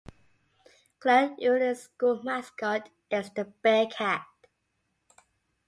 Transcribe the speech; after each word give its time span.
Glen 0.99 1.37
Ullin's 1.39 1.83
school 1.83 2.23
mascot 2.23 2.89
is 3.11 3.29
the 3.35 3.45
"Bearcat". 3.61 4.25